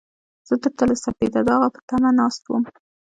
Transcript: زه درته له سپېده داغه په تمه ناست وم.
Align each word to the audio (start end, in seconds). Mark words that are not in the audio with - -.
زه 0.47 0.53
درته 0.63 0.83
له 0.89 0.95
سپېده 1.03 1.41
داغه 1.47 1.67
په 1.75 1.79
تمه 1.89 2.09
ناست 2.19 2.43
وم. 2.45 2.63